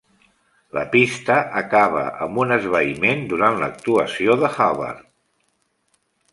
La 0.77 0.83
pista 0.95 1.35
acaba 1.61 2.07
amb 2.27 2.41
un 2.45 2.55
esvaïment 2.57 3.23
durant 3.35 3.63
l'actuació 3.63 4.41
de 4.45 4.53
Hubbard. 4.57 5.09